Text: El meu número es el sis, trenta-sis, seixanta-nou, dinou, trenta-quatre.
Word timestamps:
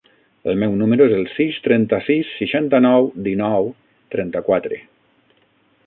El 0.51 0.55
meu 0.61 0.71
número 0.77 1.05
es 1.09 1.13
el 1.17 1.27
sis, 1.33 1.59
trenta-sis, 1.67 2.33
seixanta-nou, 2.39 3.07
dinou, 3.29 3.71
trenta-quatre. 4.17 4.85